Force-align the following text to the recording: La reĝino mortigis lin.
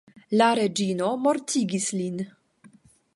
La 0.41 0.45
reĝino 0.59 1.11
mortigis 1.27 1.91
lin. 1.99 2.19